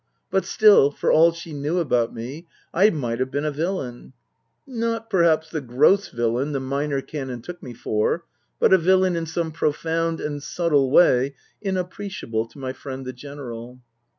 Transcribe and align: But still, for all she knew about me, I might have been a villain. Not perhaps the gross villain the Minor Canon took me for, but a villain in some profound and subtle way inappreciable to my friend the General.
But 0.31 0.45
still, 0.45 0.89
for 0.89 1.11
all 1.11 1.31
she 1.31 1.53
knew 1.53 1.77
about 1.77 2.11
me, 2.11 2.47
I 2.73 2.89
might 2.89 3.19
have 3.19 3.29
been 3.29 3.45
a 3.45 3.51
villain. 3.51 4.13
Not 4.65 5.11
perhaps 5.11 5.51
the 5.51 5.61
gross 5.61 6.07
villain 6.09 6.53
the 6.53 6.59
Minor 6.59 7.01
Canon 7.01 7.43
took 7.43 7.61
me 7.61 7.75
for, 7.75 8.25
but 8.59 8.73
a 8.73 8.79
villain 8.79 9.15
in 9.15 9.27
some 9.27 9.51
profound 9.51 10.19
and 10.19 10.41
subtle 10.41 10.89
way 10.89 11.35
inappreciable 11.61 12.47
to 12.47 12.57
my 12.57 12.73
friend 12.73 13.05
the 13.05 13.13
General. 13.13 13.79